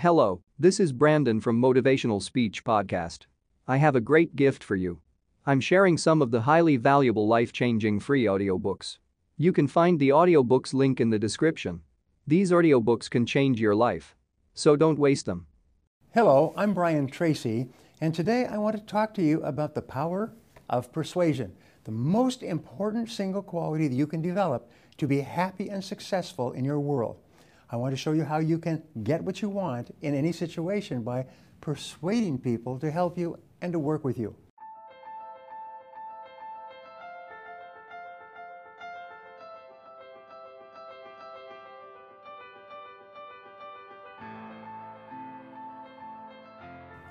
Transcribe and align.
Hello, 0.00 0.42
this 0.58 0.78
is 0.78 0.92
Brandon 0.92 1.40
from 1.40 1.58
Motivational 1.58 2.22
Speech 2.22 2.64
Podcast. 2.64 3.20
I 3.66 3.78
have 3.78 3.96
a 3.96 4.00
great 4.00 4.36
gift 4.36 4.62
for 4.62 4.76
you. 4.76 5.00
I'm 5.46 5.58
sharing 5.58 5.96
some 5.96 6.20
of 6.20 6.30
the 6.30 6.42
highly 6.42 6.76
valuable 6.76 7.26
life-changing 7.26 8.00
free 8.00 8.24
audiobooks. 8.24 8.98
You 9.38 9.54
can 9.54 9.66
find 9.66 9.98
the 9.98 10.10
audiobooks 10.10 10.74
link 10.74 11.00
in 11.00 11.08
the 11.08 11.18
description. 11.18 11.80
These 12.26 12.50
audiobooks 12.50 13.08
can 13.08 13.24
change 13.24 13.58
your 13.58 13.74
life. 13.74 14.14
So 14.52 14.76
don't 14.76 14.98
waste 14.98 15.24
them. 15.24 15.46
Hello, 16.12 16.52
I'm 16.58 16.74
Brian 16.74 17.06
Tracy, 17.06 17.70
and 17.98 18.14
today 18.14 18.44
I 18.44 18.58
want 18.58 18.76
to 18.76 18.82
talk 18.82 19.14
to 19.14 19.22
you 19.22 19.42
about 19.44 19.74
the 19.74 19.80
power 19.80 20.30
of 20.68 20.92
persuasion, 20.92 21.56
the 21.84 21.90
most 21.90 22.42
important 22.42 23.08
single 23.08 23.42
quality 23.42 23.88
that 23.88 23.96
you 23.96 24.06
can 24.06 24.20
develop 24.20 24.70
to 24.98 25.06
be 25.06 25.20
happy 25.20 25.70
and 25.70 25.82
successful 25.82 26.52
in 26.52 26.66
your 26.66 26.80
world. 26.80 27.16
I 27.68 27.76
want 27.76 27.92
to 27.92 27.96
show 27.96 28.12
you 28.12 28.22
how 28.22 28.38
you 28.38 28.58
can 28.58 28.82
get 29.02 29.24
what 29.24 29.42
you 29.42 29.48
want 29.48 29.94
in 30.00 30.14
any 30.14 30.30
situation 30.30 31.02
by 31.02 31.26
persuading 31.60 32.38
people 32.38 32.78
to 32.78 32.90
help 32.90 33.18
you 33.18 33.38
and 33.60 33.72
to 33.72 33.78
work 33.78 34.04
with 34.04 34.18
you. 34.18 34.36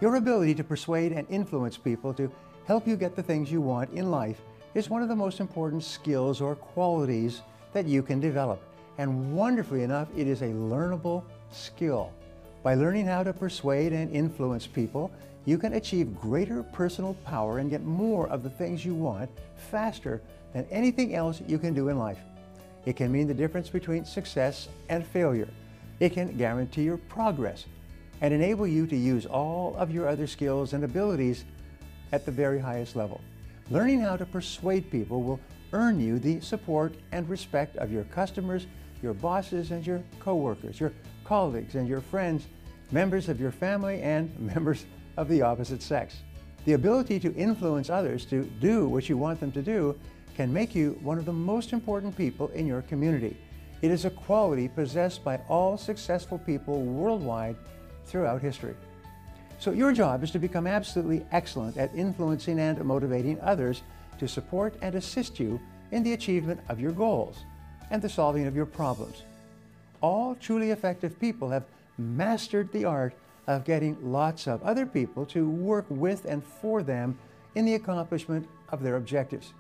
Your 0.02 0.16
ability 0.16 0.56
to 0.56 0.64
persuade 0.64 1.12
and 1.12 1.28
influence 1.30 1.78
people 1.78 2.14
to 2.14 2.32
help 2.66 2.88
you 2.88 2.96
get 2.96 3.16
the 3.16 3.24
things 3.24 3.52
you 3.52 3.60
want 3.60 3.92
in 3.92 4.12
life 4.12 4.42
is 4.74 4.90
one 4.90 5.02
of 5.02 5.10
the 5.10 5.16
most 5.16 5.40
important 5.40 5.84
skills 5.84 6.42
or 6.42 6.56
qualities 6.56 7.42
that 7.74 7.86
you 7.86 8.04
can 8.04 8.20
develop. 8.20 8.62
And 8.98 9.36
wonderfully 9.36 9.84
enough, 9.84 10.08
it 10.16 10.28
is 10.28 10.42
a 10.42 10.48
learnable 10.48 11.24
skill. 11.52 12.12
By 12.64 12.76
learning 12.76 13.06
how 13.06 13.24
to 13.24 13.34
persuade 13.34 13.94
and 13.94 14.12
influence 14.12 14.66
people, 14.66 15.12
you 15.46 15.58
can 15.58 15.74
achieve 15.74 16.20
greater 16.20 16.64
personal 16.64 17.14
power 17.26 17.60
and 17.60 17.70
get 17.70 17.84
more 17.84 18.28
of 18.30 18.42
the 18.42 18.50
things 18.50 18.84
you 18.84 18.96
want 18.96 19.30
faster 19.56 20.22
than 20.54 20.66
anything 20.72 21.14
else 21.14 21.42
you 21.48 21.60
can 21.60 21.74
do 21.74 21.90
in 21.90 22.00
life. 22.00 22.20
It 22.86 22.96
can 22.96 23.12
mean 23.12 23.28
the 23.28 23.34
difference 23.34 23.70
between 23.70 24.06
success 24.06 24.70
and 24.90 25.06
failure. 25.06 25.50
It 26.00 26.14
can 26.14 26.36
guarantee 26.38 26.84
your 26.84 26.98
progress 26.98 27.66
and 28.22 28.34
enable 28.34 28.66
you 28.66 28.88
to 28.88 28.96
use 28.96 29.26
all 29.26 29.76
of 29.78 29.92
your 29.92 30.08
other 30.08 30.28
skills 30.28 30.74
and 30.74 30.84
abilities 30.84 31.46
at 32.12 32.26
the 32.26 32.32
very 32.32 32.60
highest 32.60 32.96
level. 32.96 33.22
Learning 33.70 34.00
how 34.00 34.16
to 34.16 34.26
persuade 34.26 34.90
people 34.90 35.22
will 35.22 35.40
earn 35.74 36.00
you 36.00 36.20
the 36.20 36.40
support 36.40 36.96
and 37.12 37.28
respect 37.28 37.76
of 37.78 37.92
your 37.92 38.04
customers, 38.06 38.68
your 39.02 39.14
bosses, 39.14 39.72
and 39.72 39.86
your 39.86 40.02
coworkers, 40.20 40.80
your 40.80 40.92
colleagues 41.24 41.76
and 41.76 41.88
your 41.88 42.02
friends, 42.02 42.48
members 42.92 43.30
of 43.30 43.40
your 43.40 43.52
family, 43.52 44.02
and 44.02 44.38
members 44.56 44.86
of 45.18 45.28
the 45.28 45.42
opposite 45.42 45.82
sex. 45.82 46.18
The 46.66 46.74
ability 46.74 47.20
to 47.20 47.34
influence 47.36 47.90
others 47.90 48.26
to 48.26 48.44
do 48.60 48.88
what 48.88 49.08
you 49.08 49.18
want 49.18 49.40
them 49.40 49.52
to 49.52 49.62
do 49.62 49.98
can 50.36 50.52
make 50.52 50.76
you 50.76 51.00
one 51.02 51.18
of 51.18 51.26
the 51.26 51.34
most 51.34 51.74
important 51.74 52.18
people 52.18 52.50
in 52.50 52.68
your 52.68 52.82
community. 52.84 53.38
It 53.82 53.92
is 53.92 54.06
a 54.06 54.10
quality 54.10 54.68
possessed 54.68 55.24
by 55.24 55.38
all 55.48 55.78
successful 55.78 56.40
people 56.40 56.82
worldwide 56.82 57.56
throughout 58.06 58.42
history. 58.42 58.76
So 59.60 59.72
your 59.72 59.94
job 59.94 60.24
is 60.24 60.32
to 60.32 60.40
become 60.40 60.68
absolutely 60.68 61.26
excellent 61.32 61.78
at 61.78 61.94
influencing 61.96 62.60
and 62.60 62.84
motivating 62.84 63.40
others 63.42 63.84
to 64.20 64.28
support 64.28 64.76
and 64.82 64.96
assist 64.96 65.40
you 65.40 65.60
in 65.92 66.04
the 66.04 66.14
achievement 66.14 66.60
of 66.68 66.80
your 66.80 66.92
goals 66.92 67.46
and 67.92 68.02
the 68.02 68.10
solving 68.10 68.48
of 68.48 68.56
your 68.56 68.66
problems. 68.66 69.24
All 70.02 70.36
truly 70.36 70.72
effective 70.72 71.20
people 71.20 71.50
have 71.50 71.66
mastered 71.98 72.72
the 72.72 72.86
art 72.86 73.14
of 73.48 73.64
getting 73.64 73.98
lots 74.02 74.48
of 74.48 74.62
other 74.64 74.86
people 74.86 75.26
to 75.28 75.50
work 75.50 75.86
with 75.90 76.26
and 76.26 76.44
for 76.44 76.84
them 76.84 77.18
in 77.54 77.66
the 77.66 77.76
accomplishment 77.76 78.48
of 78.70 78.82
their 78.84 78.98
objectives. 78.98 79.54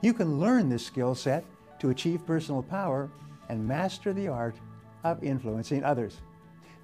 You 0.00 0.12
can 0.12 0.40
learn 0.40 0.68
this 0.68 0.84
skill 0.84 1.14
set 1.14 1.44
to 1.78 1.90
achieve 1.90 2.26
personal 2.26 2.62
power 2.62 3.10
and 3.48 3.66
master 3.66 4.12
the 4.12 4.28
art 4.28 4.56
of 5.04 5.22
influencing 5.22 5.84
others. 5.84 6.18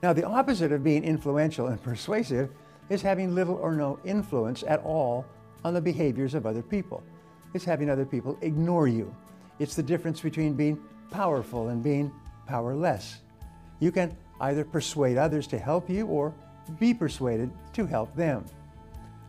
Now, 0.02 0.12
the 0.12 0.24
opposite 0.24 0.70
of 0.70 0.84
being 0.84 1.02
influential 1.02 1.68
and 1.68 1.82
persuasive 1.82 2.50
is 2.88 3.02
having 3.02 3.34
little 3.34 3.56
or 3.56 3.74
no 3.74 3.98
influence 4.04 4.62
at 4.66 4.82
all 4.84 5.26
on 5.64 5.74
the 5.74 5.80
behaviors 5.80 6.34
of 6.34 6.46
other 6.46 6.62
people. 6.62 7.02
It's 7.54 7.64
having 7.64 7.90
other 7.90 8.06
people 8.06 8.38
ignore 8.40 8.86
you. 8.86 9.12
It's 9.58 9.74
the 9.74 9.82
difference 9.82 10.20
between 10.20 10.54
being 10.54 10.78
powerful 11.10 11.69
and 11.69 11.82
being 11.82 12.12
powerless. 12.46 13.19
You 13.80 13.92
can 13.92 14.16
either 14.41 14.64
persuade 14.64 15.19
others 15.19 15.46
to 15.48 15.58
help 15.58 15.88
you 15.91 16.06
or 16.06 16.34
be 16.78 16.94
persuaded 16.94 17.50
to 17.72 17.86
help 17.86 18.14
them. 18.14 18.44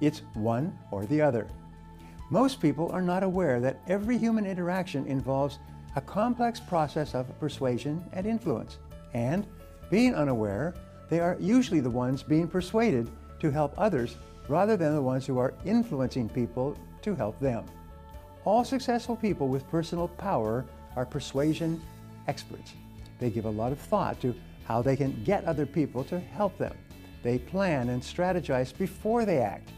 It's 0.01 0.22
one 0.34 0.78
or 0.91 1.06
the 1.06 1.22
other. 1.22 1.47
Most 2.29 2.62
people 2.62 2.91
are 2.91 3.01
not 3.01 3.23
aware 3.23 3.59
that 3.59 3.79
every 3.88 4.17
human 4.17 4.45
interaction 4.45 5.06
involves 5.07 5.59
a 5.95 6.01
complex 6.01 6.59
process 6.59 7.16
of 7.16 7.38
persuasion 7.40 8.03
and 8.13 8.28
influence. 8.28 8.78
And 9.13 9.47
being 9.90 10.13
unaware, 10.13 10.75
they 11.09 11.19
are 11.19 11.38
usually 11.40 11.79
the 11.79 11.90
ones 11.90 12.22
being 12.22 12.47
persuaded 12.47 13.09
to 13.40 13.50
help 13.50 13.73
others 13.78 14.17
rather 14.47 14.78
than 14.78 14.94
the 14.94 15.01
ones 15.01 15.25
who 15.25 15.40
are 15.40 15.56
influencing 15.66 16.29
people 16.29 16.78
to 17.01 17.16
help 17.16 17.40
them. 17.40 17.66
All 18.45 18.63
successful 18.63 19.16
people 19.16 19.47
with 19.47 19.69
personal 19.69 20.07
power 20.07 20.66
are 20.95 21.05
persuasion 21.05 21.81
experts. 22.27 22.73
They 23.19 23.29
give 23.29 23.45
a 23.45 23.50
lot 23.50 23.72
of 23.72 23.79
thought 23.79 24.22
to 24.22 24.33
how 24.66 24.81
they 24.81 24.95
can 24.95 25.23
get 25.23 25.44
other 25.45 25.66
people 25.66 26.03
to 26.05 26.19
help 26.19 26.57
them. 26.57 26.75
They 27.22 27.38
plan 27.38 27.89
and 27.89 28.01
strategize 28.01 28.75
before 28.78 29.25
they 29.25 29.39
act. 29.39 29.72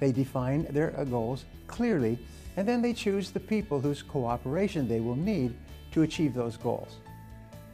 They 0.00 0.10
define 0.10 0.64
their 0.70 0.98
uh, 0.98 1.04
goals 1.04 1.44
clearly, 1.68 2.18
and 2.56 2.66
then 2.66 2.82
they 2.82 2.92
choose 2.92 3.30
the 3.30 3.40
people 3.40 3.80
whose 3.80 4.02
cooperation 4.02 4.88
they 4.88 5.00
will 5.00 5.16
need 5.16 5.54
to 5.92 6.02
achieve 6.02 6.34
those 6.34 6.56
goals. 6.56 6.96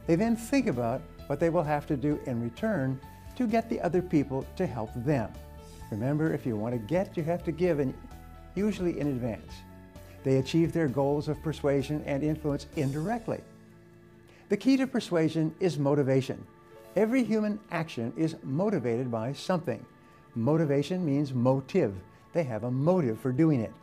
They 0.05 0.15
then 0.15 0.35
think 0.35 0.67
about 0.67 1.01
what 1.27 1.39
they 1.39 1.49
will 1.49 1.63
have 1.63 1.87
to 1.87 1.97
do 1.97 2.19
in 2.25 2.41
return 2.41 2.99
to 3.37 3.47
get 3.47 3.69
the 3.69 3.81
other 3.81 4.01
people 4.01 4.45
to 4.55 4.67
help 4.67 4.91
them. 4.95 5.31
Remember, 5.89 6.31
if 6.33 6.45
you 6.45 6.55
want 6.55 6.73
to 6.73 6.79
get, 6.79 7.17
you 7.17 7.23
have 7.23 7.43
to 7.45 7.51
give, 7.51 7.79
and 7.79 7.93
usually 8.55 8.99
in 8.99 9.07
advance. 9.07 9.51
They 10.23 10.37
achieve 10.37 10.71
their 10.71 10.87
goals 10.87 11.27
of 11.27 11.41
persuasion 11.41 12.03
and 12.05 12.23
influence 12.23 12.67
indirectly. 12.75 13.39
The 14.49 14.57
key 14.57 14.77
to 14.77 14.87
persuasion 14.87 15.55
is 15.59 15.79
motivation. 15.79 16.45
Every 16.95 17.23
human 17.23 17.59
action 17.71 18.13
is 18.17 18.35
motivated 18.43 19.09
by 19.09 19.33
something. 19.33 19.85
Motivation 20.35 21.05
means 21.05 21.33
motive. 21.33 21.95
They 22.33 22.43
have 22.43 22.65
a 22.65 22.71
motive 22.71 23.19
for 23.19 23.31
doing 23.31 23.61
it. 23.61 23.73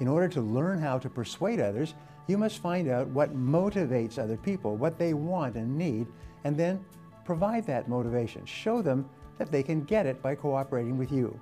In 0.00 0.08
order 0.08 0.28
to 0.28 0.40
learn 0.40 0.78
how 0.80 0.98
to 0.98 1.08
persuade 1.08 1.60
others, 1.60 1.94
you 2.26 2.38
must 2.38 2.62
find 2.62 2.88
out 2.88 3.06
what 3.08 3.36
motivates 3.36 4.18
other 4.18 4.36
people, 4.36 4.76
what 4.76 4.98
they 4.98 5.14
want 5.14 5.56
and 5.56 5.76
need, 5.76 6.06
and 6.44 6.56
then 6.56 6.84
provide 7.24 7.66
that 7.66 7.88
motivation. 7.88 8.44
Show 8.46 8.82
them 8.82 9.08
that 9.38 9.50
they 9.50 9.62
can 9.62 9.84
get 9.84 10.06
it 10.06 10.22
by 10.22 10.34
cooperating 10.34 10.96
with 10.96 11.12
you. 11.12 11.38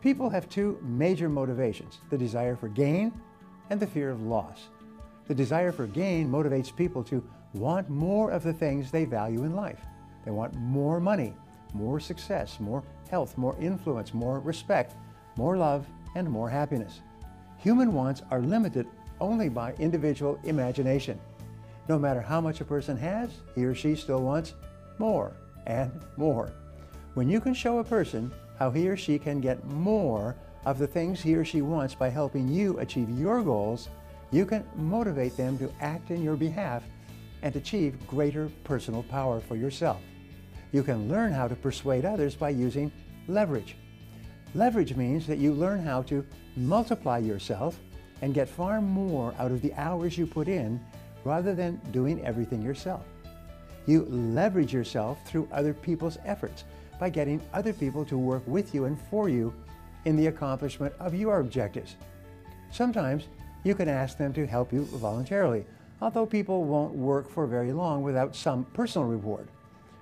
People 0.00 0.28
have 0.28 0.48
two 0.48 0.78
major 0.82 1.28
motivations, 1.28 2.00
the 2.10 2.18
desire 2.18 2.56
for 2.56 2.68
gain 2.68 3.12
and 3.70 3.80
the 3.80 3.86
fear 3.86 4.10
of 4.10 4.22
loss. 4.22 4.68
The 5.26 5.34
desire 5.34 5.72
for 5.72 5.86
gain 5.86 6.30
motivates 6.30 6.74
people 6.74 7.02
to 7.04 7.26
want 7.54 7.88
more 7.88 8.30
of 8.30 8.42
the 8.42 8.52
things 8.52 8.90
they 8.90 9.04
value 9.04 9.44
in 9.44 9.54
life. 9.54 9.80
They 10.24 10.30
want 10.30 10.54
more 10.54 11.00
money, 11.00 11.34
more 11.72 12.00
success, 12.00 12.58
more 12.60 12.82
health, 13.10 13.38
more 13.38 13.56
influence, 13.60 14.12
more 14.12 14.40
respect, 14.40 14.94
more 15.36 15.56
love, 15.56 15.86
and 16.14 16.28
more 16.28 16.48
happiness. 16.48 17.00
Human 17.58 17.92
wants 17.92 18.22
are 18.30 18.40
limited 18.40 18.86
only 19.20 19.48
by 19.48 19.72
individual 19.74 20.38
imagination. 20.44 21.18
No 21.88 21.98
matter 21.98 22.20
how 22.20 22.40
much 22.40 22.60
a 22.60 22.64
person 22.64 22.96
has, 22.96 23.30
he 23.54 23.64
or 23.64 23.74
she 23.74 23.94
still 23.94 24.22
wants 24.22 24.54
more 24.98 25.32
and 25.66 25.92
more. 26.16 26.52
When 27.14 27.28
you 27.28 27.40
can 27.40 27.54
show 27.54 27.78
a 27.78 27.84
person 27.84 28.32
how 28.58 28.70
he 28.70 28.88
or 28.88 28.96
she 28.96 29.18
can 29.18 29.40
get 29.40 29.64
more 29.64 30.36
of 30.64 30.78
the 30.78 30.86
things 30.86 31.20
he 31.20 31.34
or 31.34 31.44
she 31.44 31.62
wants 31.62 31.94
by 31.94 32.08
helping 32.08 32.48
you 32.48 32.78
achieve 32.78 33.10
your 33.10 33.42
goals, 33.42 33.88
you 34.30 34.46
can 34.46 34.64
motivate 34.76 35.36
them 35.36 35.58
to 35.58 35.72
act 35.80 36.10
in 36.10 36.22
your 36.22 36.36
behalf 36.36 36.82
and 37.42 37.54
achieve 37.56 38.06
greater 38.06 38.50
personal 38.64 39.02
power 39.04 39.40
for 39.40 39.56
yourself. 39.56 40.00
You 40.72 40.82
can 40.82 41.08
learn 41.08 41.32
how 41.32 41.46
to 41.46 41.54
persuade 41.54 42.04
others 42.04 42.34
by 42.34 42.50
using 42.50 42.90
leverage. 43.28 43.76
Leverage 44.54 44.96
means 44.96 45.26
that 45.26 45.38
you 45.38 45.52
learn 45.52 45.82
how 45.84 46.02
to 46.02 46.24
multiply 46.56 47.18
yourself 47.18 47.78
and 48.22 48.34
get 48.34 48.48
far 48.48 48.80
more 48.80 49.34
out 49.38 49.50
of 49.50 49.60
the 49.60 49.74
hours 49.74 50.16
you 50.16 50.26
put 50.26 50.48
in 50.48 50.80
rather 51.24 51.54
than 51.54 51.80
doing 51.90 52.24
everything 52.24 52.62
yourself. 52.62 53.04
You 53.86 54.04
leverage 54.06 54.72
yourself 54.72 55.18
through 55.26 55.48
other 55.52 55.74
people's 55.74 56.18
efforts 56.24 56.64
by 56.98 57.10
getting 57.10 57.42
other 57.52 57.72
people 57.72 58.04
to 58.06 58.16
work 58.16 58.42
with 58.46 58.74
you 58.74 58.86
and 58.86 58.98
for 59.10 59.28
you 59.28 59.52
in 60.04 60.16
the 60.16 60.26
accomplishment 60.26 60.94
of 60.98 61.14
your 61.14 61.40
objectives. 61.40 61.96
Sometimes 62.70 63.28
you 63.62 63.74
can 63.74 63.88
ask 63.88 64.18
them 64.18 64.32
to 64.34 64.46
help 64.46 64.72
you 64.72 64.84
voluntarily, 64.84 65.64
although 66.00 66.26
people 66.26 66.64
won't 66.64 66.94
work 66.94 67.30
for 67.30 67.46
very 67.46 67.72
long 67.72 68.02
without 68.02 68.36
some 68.36 68.64
personal 68.74 69.08
reward. 69.08 69.48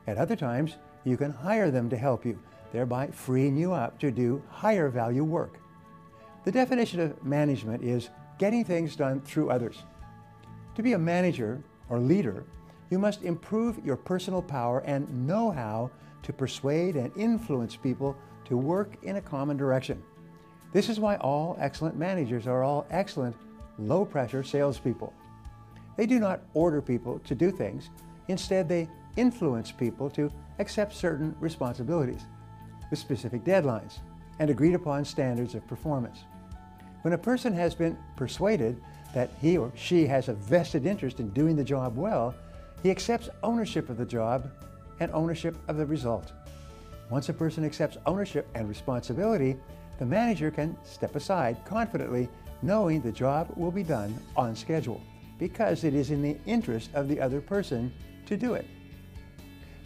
At 0.06 0.18
other 0.18 0.36
times, 0.36 0.76
you 1.04 1.16
can 1.16 1.30
hire 1.30 1.70
them 1.70 1.88
to 1.90 1.96
help 1.96 2.24
you, 2.24 2.38
thereby 2.72 3.08
freeing 3.08 3.56
you 3.56 3.72
up 3.72 3.98
to 4.00 4.10
do 4.10 4.42
higher 4.50 4.88
value 4.88 5.24
work. 5.24 5.58
The 6.44 6.52
definition 6.52 7.00
of 7.00 7.24
management 7.24 7.84
is 7.84 8.10
getting 8.38 8.64
things 8.64 8.96
done 8.96 9.20
through 9.20 9.50
others. 9.50 9.82
To 10.74 10.82
be 10.82 10.94
a 10.94 10.98
manager 10.98 11.62
or 11.88 12.00
leader, 12.00 12.44
you 12.90 12.98
must 12.98 13.22
improve 13.22 13.84
your 13.84 13.96
personal 13.96 14.42
power 14.42 14.80
and 14.80 15.26
know 15.26 15.50
how 15.50 15.90
to 16.22 16.32
persuade 16.32 16.96
and 16.96 17.16
influence 17.16 17.76
people 17.76 18.16
to 18.52 18.58
work 18.58 18.98
in 19.02 19.16
a 19.16 19.20
common 19.22 19.56
direction. 19.56 20.02
This 20.74 20.90
is 20.90 21.00
why 21.00 21.16
all 21.16 21.56
excellent 21.58 21.96
managers 21.96 22.46
are 22.46 22.62
all 22.62 22.86
excellent, 22.90 23.34
low 23.78 24.04
pressure 24.04 24.42
salespeople. 24.42 25.10
They 25.96 26.04
do 26.04 26.18
not 26.18 26.42
order 26.52 26.82
people 26.82 27.18
to 27.20 27.34
do 27.34 27.50
things. 27.50 27.88
Instead, 28.28 28.68
they 28.68 28.90
influence 29.16 29.72
people 29.72 30.10
to 30.10 30.30
accept 30.58 30.92
certain 30.92 31.34
responsibilities 31.40 32.20
with 32.90 32.98
specific 32.98 33.42
deadlines 33.42 34.00
and 34.38 34.50
agreed 34.50 34.74
upon 34.74 35.06
standards 35.06 35.54
of 35.54 35.66
performance. 35.66 36.24
When 37.00 37.14
a 37.14 37.18
person 37.18 37.54
has 37.54 37.74
been 37.74 37.96
persuaded 38.16 38.78
that 39.14 39.30
he 39.40 39.56
or 39.56 39.72
she 39.74 40.06
has 40.08 40.28
a 40.28 40.34
vested 40.34 40.84
interest 40.84 41.20
in 41.20 41.30
doing 41.30 41.56
the 41.56 41.64
job 41.64 41.96
well, 41.96 42.34
he 42.82 42.90
accepts 42.90 43.30
ownership 43.42 43.88
of 43.88 43.96
the 43.96 44.04
job 44.04 44.50
and 45.00 45.10
ownership 45.12 45.56
of 45.68 45.78
the 45.78 45.86
result. 45.86 46.34
Once 47.12 47.28
a 47.28 47.34
person 47.34 47.62
accepts 47.62 47.98
ownership 48.06 48.48
and 48.54 48.66
responsibility, 48.66 49.54
the 49.98 50.06
manager 50.06 50.50
can 50.50 50.74
step 50.82 51.14
aside 51.14 51.62
confidently 51.66 52.26
knowing 52.62 53.02
the 53.02 53.12
job 53.12 53.52
will 53.54 53.70
be 53.70 53.82
done 53.82 54.18
on 54.34 54.56
schedule 54.56 54.98
because 55.38 55.84
it 55.84 55.92
is 55.92 56.10
in 56.10 56.22
the 56.22 56.38
interest 56.46 56.88
of 56.94 57.08
the 57.08 57.20
other 57.20 57.38
person 57.38 57.92
to 58.24 58.34
do 58.34 58.54
it. 58.54 58.66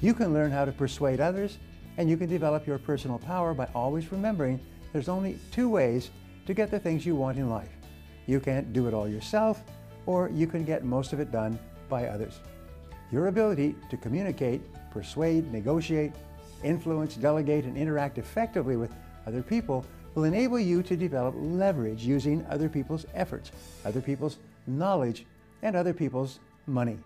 You 0.00 0.14
can 0.14 0.32
learn 0.32 0.52
how 0.52 0.64
to 0.64 0.70
persuade 0.70 1.20
others 1.20 1.58
and 1.96 2.08
you 2.08 2.16
can 2.16 2.28
develop 2.28 2.64
your 2.64 2.78
personal 2.78 3.18
power 3.18 3.54
by 3.54 3.66
always 3.74 4.12
remembering 4.12 4.60
there's 4.92 5.08
only 5.08 5.40
two 5.50 5.68
ways 5.68 6.10
to 6.46 6.54
get 6.54 6.70
the 6.70 6.78
things 6.78 7.04
you 7.04 7.16
want 7.16 7.38
in 7.38 7.50
life. 7.50 7.76
You 8.26 8.38
can't 8.38 8.72
do 8.72 8.86
it 8.86 8.94
all 8.94 9.08
yourself 9.08 9.64
or 10.06 10.28
you 10.28 10.46
can 10.46 10.64
get 10.64 10.84
most 10.84 11.12
of 11.12 11.18
it 11.18 11.32
done 11.32 11.58
by 11.88 12.06
others. 12.06 12.38
Your 13.10 13.26
ability 13.26 13.74
to 13.90 13.96
communicate, 13.96 14.60
persuade, 14.92 15.52
negotiate, 15.52 16.12
influence, 16.62 17.16
delegate, 17.16 17.64
and 17.64 17.76
interact 17.76 18.18
effectively 18.18 18.76
with 18.76 18.92
other 19.26 19.42
people 19.42 19.84
will 20.14 20.24
enable 20.24 20.58
you 20.58 20.82
to 20.82 20.96
develop 20.96 21.34
leverage 21.36 22.02
using 22.02 22.44
other 22.48 22.68
people's 22.68 23.06
efforts, 23.14 23.52
other 23.84 24.00
people's 24.00 24.38
knowledge, 24.66 25.26
and 25.62 25.76
other 25.76 25.92
people's 25.92 26.38
money. 26.66 26.98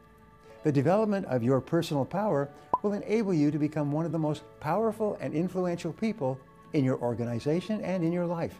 The 0.62 0.72
development 0.72 1.26
of 1.26 1.42
your 1.42 1.60
personal 1.60 2.04
power 2.04 2.48
will 2.82 2.92
enable 2.92 3.34
you 3.34 3.50
to 3.50 3.58
become 3.58 3.92
one 3.92 4.06
of 4.06 4.12
the 4.12 4.18
most 4.18 4.42
powerful 4.60 5.18
and 5.20 5.34
influential 5.34 5.92
people 5.92 6.38
in 6.72 6.84
your 6.84 6.98
organization 6.98 7.80
and 7.80 8.04
in 8.04 8.12
your 8.12 8.26
life. 8.26 8.54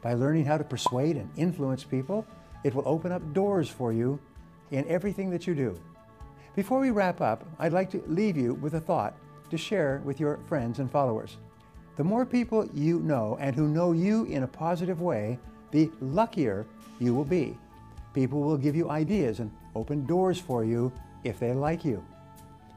By 0.00 0.14
learning 0.14 0.46
how 0.46 0.58
to 0.58 0.64
persuade 0.64 1.16
and 1.16 1.30
influence 1.36 1.84
people, 1.84 2.26
it 2.64 2.74
will 2.74 2.86
open 2.86 3.12
up 3.12 3.32
doors 3.32 3.68
for 3.68 3.92
you 3.92 4.18
in 4.70 4.88
everything 4.88 5.30
that 5.30 5.46
you 5.46 5.54
do. 5.54 5.78
Before 6.56 6.80
we 6.80 6.90
wrap 6.90 7.20
up, 7.20 7.44
I'd 7.58 7.72
like 7.72 7.90
to 7.90 8.02
leave 8.06 8.36
you 8.36 8.54
with 8.54 8.74
a 8.74 8.80
thought 8.80 9.14
to 9.52 9.58
share 9.58 10.00
with 10.02 10.18
your 10.18 10.38
friends 10.48 10.78
and 10.78 10.90
followers. 10.90 11.36
The 11.96 12.04
more 12.04 12.24
people 12.24 12.66
you 12.72 13.00
know 13.00 13.36
and 13.38 13.54
who 13.54 13.68
know 13.68 13.92
you 13.92 14.24
in 14.24 14.44
a 14.44 14.48
positive 14.48 15.02
way, 15.02 15.38
the 15.72 15.90
luckier 16.00 16.66
you 16.98 17.14
will 17.14 17.26
be. 17.26 17.58
People 18.14 18.40
will 18.40 18.56
give 18.56 18.74
you 18.74 18.88
ideas 18.88 19.40
and 19.40 19.50
open 19.74 20.06
doors 20.06 20.38
for 20.38 20.64
you 20.64 20.90
if 21.22 21.38
they 21.38 21.52
like 21.52 21.84
you. 21.84 22.02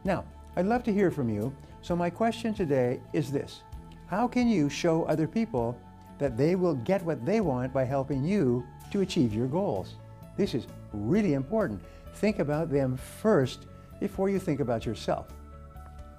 Now, 0.04 0.26
I'd 0.58 0.66
love 0.66 0.84
to 0.84 0.94
hear 0.94 1.12
from 1.12 1.30
you, 1.30 1.56
so 1.82 1.96
my 1.96 2.10
question 2.10 2.54
today 2.54 3.00
is 3.14 3.32
this. 3.32 3.62
How 4.08 4.28
can 4.28 4.50
you 4.50 4.70
show 4.70 5.04
other 5.04 5.28
people 5.28 5.80
that 6.20 6.36
they 6.36 6.56
will 6.56 6.76
get 6.76 7.02
what 7.04 7.26
they 7.26 7.40
want 7.40 7.72
by 7.72 7.86
helping 7.86 8.26
you 8.26 8.66
to 8.92 9.00
achieve 9.00 9.34
your 9.34 9.48
goals? 9.48 9.96
This 10.36 10.54
is 10.54 10.68
really 10.92 11.36
important. 11.36 11.82
Think 12.16 12.40
about 12.40 12.70
them 12.70 12.98
first 12.98 13.66
before 14.02 14.30
you 14.30 14.40
think 14.40 14.60
about 14.60 14.86
yourself. 14.86 15.28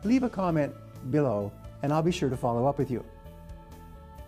Leave 0.04 0.22
a 0.22 0.28
comment 0.28 0.74
below 1.10 1.52
and 1.82 1.92
I'll 1.92 2.02
be 2.02 2.12
sure 2.12 2.30
to 2.30 2.36
follow 2.36 2.66
up 2.66 2.78
with 2.78 2.90
you. 2.90 3.04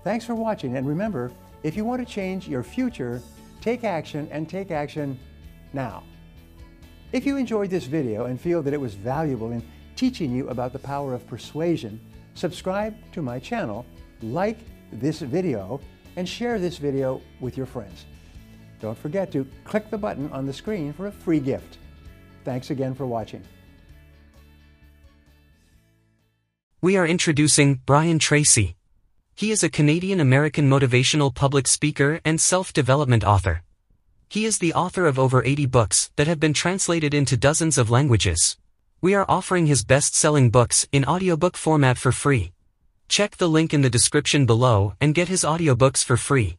Thanks 0.04 0.24
for 0.24 0.34
watching 0.34 0.76
and 0.76 0.86
remember, 0.86 1.30
if 1.62 1.76
you 1.76 1.84
want 1.84 2.06
to 2.06 2.12
change 2.12 2.48
your 2.48 2.62
future, 2.62 3.20
take 3.60 3.84
action 3.84 4.28
and 4.30 4.48
take 4.48 4.70
action 4.70 5.18
now. 5.72 6.02
If 7.12 7.24
you 7.24 7.36
enjoyed 7.36 7.70
this 7.70 7.84
video 7.84 8.26
and 8.26 8.40
feel 8.40 8.62
that 8.62 8.74
it 8.74 8.80
was 8.80 8.94
valuable 8.94 9.52
in 9.52 9.62
teaching 9.96 10.30
you 10.30 10.48
about 10.50 10.72
the 10.72 10.78
power 10.78 11.14
of 11.14 11.26
persuasion, 11.26 12.00
subscribe 12.34 12.94
to 13.12 13.22
my 13.22 13.38
channel, 13.38 13.86
like 14.22 14.58
this 14.92 15.20
video, 15.20 15.80
and 16.16 16.28
share 16.28 16.58
this 16.58 16.78
video 16.78 17.22
with 17.40 17.56
your 17.56 17.66
friends. 17.66 18.04
Don't 18.80 18.96
forget 18.96 19.32
to 19.32 19.46
click 19.64 19.90
the 19.90 19.98
button 19.98 20.30
on 20.32 20.46
the 20.46 20.52
screen 20.52 20.92
for 20.92 21.06
a 21.06 21.12
free 21.12 21.40
gift. 21.40 21.78
Thanks 22.44 22.70
again 22.70 22.94
for 22.94 23.06
watching. 23.06 23.42
We 26.80 26.96
are 26.96 27.08
introducing 27.08 27.80
Brian 27.86 28.20
Tracy. 28.20 28.76
He 29.34 29.50
is 29.50 29.64
a 29.64 29.68
Canadian-American 29.68 30.70
motivational 30.70 31.34
public 31.34 31.66
speaker 31.66 32.20
and 32.24 32.40
self-development 32.40 33.24
author. 33.24 33.64
He 34.28 34.44
is 34.44 34.60
the 34.60 34.72
author 34.74 35.04
of 35.06 35.18
over 35.18 35.42
80 35.44 35.66
books 35.66 36.12
that 36.14 36.28
have 36.28 36.38
been 36.38 36.52
translated 36.52 37.14
into 37.14 37.36
dozens 37.36 37.78
of 37.78 37.90
languages. 37.90 38.56
We 39.00 39.12
are 39.14 39.26
offering 39.28 39.66
his 39.66 39.84
best-selling 39.84 40.50
books 40.50 40.86
in 40.92 41.04
audiobook 41.04 41.56
format 41.56 41.98
for 41.98 42.12
free. 42.12 42.52
Check 43.08 43.38
the 43.38 43.48
link 43.48 43.74
in 43.74 43.82
the 43.82 43.90
description 43.90 44.46
below 44.46 44.94
and 45.00 45.16
get 45.16 45.26
his 45.26 45.42
audiobooks 45.42 46.04
for 46.04 46.16
free. 46.16 46.57